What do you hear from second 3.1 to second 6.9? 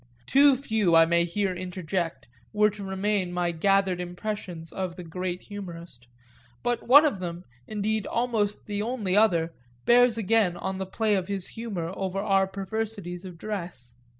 my gathered impressions of the great humourist, but